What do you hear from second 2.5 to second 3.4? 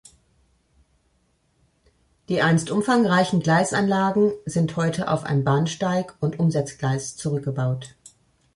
umfangreichen